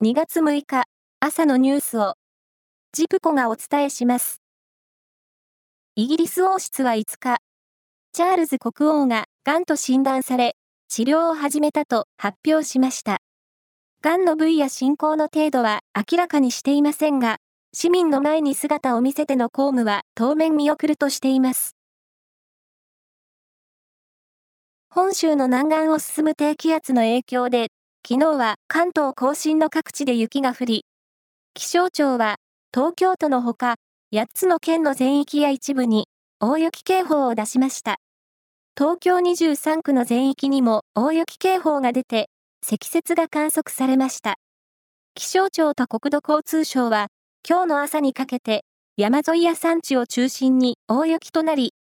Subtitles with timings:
[0.00, 0.84] 2月6日
[1.18, 2.14] 朝のニュースを
[2.92, 4.40] ジプコがお伝えします。
[5.96, 7.38] イギリス王室は5日、
[8.12, 10.54] チャールズ国王が癌と診断され、
[10.86, 13.18] 治療を始めたと発表しました。
[14.00, 17.38] 癌の部位や進行の程度は明らかにしていませんが、
[17.72, 21.74] 市民の前に姿を見せての公務は当面見送るとしています。
[24.90, 27.72] 本州の南岸を進む低気圧の影響で、
[28.06, 30.84] 昨日は関東甲信の各地で雪が降り、
[31.54, 32.36] 気象庁は
[32.72, 33.76] 東京都のほか、
[34.14, 36.08] 8つの県の全域や一部に
[36.40, 37.98] 大雪警報を出しました。
[38.76, 42.30] 東京23区の全域にも大雪警報が出て、
[42.64, 44.36] 積雪が観測されました。
[45.14, 47.08] 気象庁と国土交通省は、
[47.48, 48.64] 今日の朝にかけて、
[48.96, 51.74] 山沿いや山地を中心に大雪となり、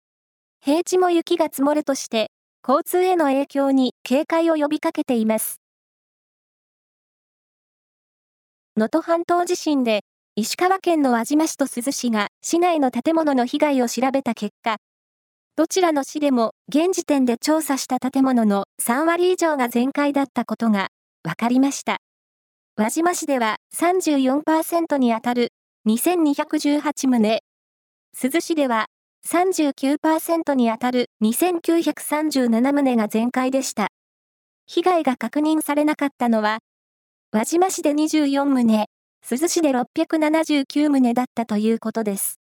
[0.65, 2.31] 平地も雪が積もるとして、
[2.67, 5.61] 交通への影響に警戒を呼びかけています。
[8.79, 10.03] 能登半島地震で、
[10.35, 14.77] 石川県の輪島市と珠洲市が市内の建物の被害を調べた結果、
[15.57, 20.89] どちらの市でも現時点で調査した建物の3割以上が全壊だったことが
[21.23, 21.97] 分かりました。
[22.77, 25.55] 輪島市では34%にあたる
[25.89, 27.41] 2218棟、
[28.13, 28.89] 珠洲市では
[29.27, 33.89] 39%にあたる2937棟が全壊でした。
[34.67, 36.59] 被害が確認されなかったのは、
[37.37, 38.87] 輪島市で24棟、
[39.21, 42.41] 珠洲市で679棟だったということです。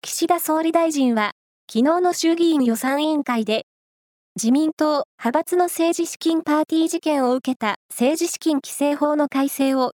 [0.00, 1.32] 岸田総理大臣は、
[1.70, 3.66] 昨日の衆議院予算委員会で、
[4.34, 9.92] 自民党派閥の政治資金パーティー事件を受けた政治資金規正法の改正を、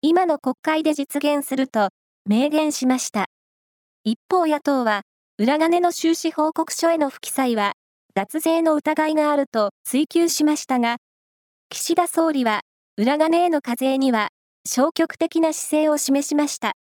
[0.00, 1.90] 今の国会で実現すると
[2.28, 3.26] 明言しました。
[4.02, 5.02] 一方野党は、
[5.38, 7.74] 裏金の収支報告書への不記載は、
[8.16, 10.96] 脱税の疑いがあると追及しましたが、
[11.74, 12.60] 岸田総理は、
[12.98, 14.28] 裏金への課税には
[14.68, 16.74] 消極的な姿勢を示しました。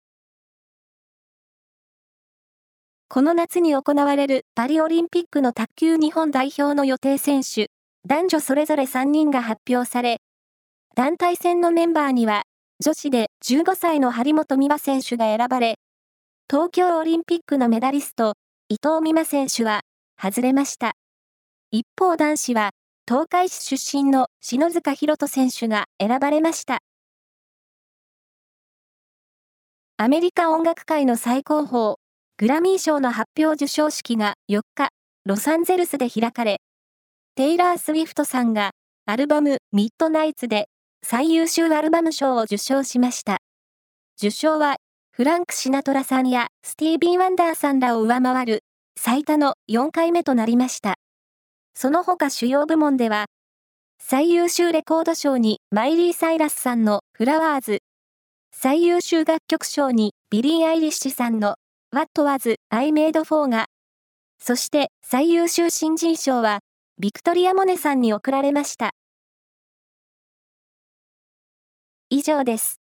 [3.07, 7.69] この夏に行われるパリオリンピックの卓球日本代表の予定選手、
[8.07, 10.21] 男女それぞれ3人が発表され、
[10.95, 12.41] 団体戦のメンバーには、
[12.83, 15.75] 女子で15歳の張本美和選手が選ばれ、
[16.49, 18.33] 東京オリンピックのメダリスト、
[18.69, 19.81] 伊藤美誠選手は、
[20.19, 20.93] 外れました。
[21.69, 22.71] 一方男子は、
[23.09, 26.83] 東海市出身の篠塚博人選手が選ばれました。
[29.97, 31.95] アメリカ音楽界の最高峰、
[32.37, 34.89] グラミー賞の発表授賞式が4日、
[35.25, 36.61] ロサンゼルスで開かれ、
[37.33, 38.73] テイラー・スウィフトさんが
[39.07, 40.67] アルバムミッドナイツで
[41.03, 43.39] 最優秀アルバム賞を受賞しました。
[44.19, 44.75] 受賞は
[45.11, 48.59] フランク・シナトラさんやスティービー・ワンダーさんらを上回る
[48.99, 50.98] 最多の4回目となりました。
[51.73, 53.25] その他主要部門では、
[53.99, 57.79] 最優秀レコード賞にマイリー・サイラスさんのフラワーズ、
[58.51, 61.55] 最優秀楽曲賞にビリー・アイリッシュさんの
[61.91, 63.67] What was I made for が、
[64.39, 66.59] そして最優秀新人賞は、
[66.99, 68.91] ビクトリア・モネさんに贈られました。
[72.09, 72.79] 以上です。